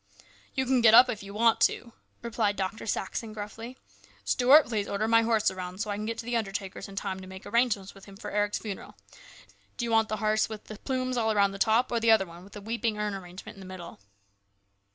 [0.55, 1.93] "You can get up if you want to,"
[2.23, 2.87] replied Dr.
[2.87, 3.77] Saxon gruffly."
[4.25, 6.95] Stuart, please order my horse around, so that I can get to the undertaker's in
[6.95, 8.95] time to make arrangements with him for Eric's funeral.
[9.77, 12.09] Do you want the hearse with the black plumes all round the top, or the
[12.09, 13.99] other one with the weeping urn arrangement in the middle